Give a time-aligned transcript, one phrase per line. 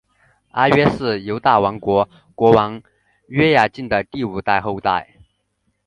[0.53, 2.81] 阿黑是犹大王国国王
[3.27, 5.17] 约雅敬的第五代的后代。